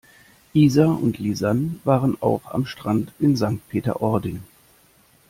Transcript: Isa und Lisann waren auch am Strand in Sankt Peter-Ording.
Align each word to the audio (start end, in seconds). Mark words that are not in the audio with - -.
Isa 0.55 0.87
und 0.87 1.19
Lisann 1.19 1.79
waren 1.83 2.19
auch 2.23 2.43
am 2.55 2.65
Strand 2.65 3.13
in 3.19 3.35
Sankt 3.35 3.69
Peter-Ording. 3.69 4.41